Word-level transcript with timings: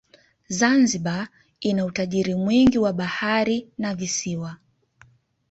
zanzibar 0.49 1.27
ina 1.61 1.85
utajiri 1.85 2.35
mwingi 2.35 2.77
wa 2.79 2.93
bahari 2.93 3.69
na 3.77 3.95
visiwa 3.95 4.57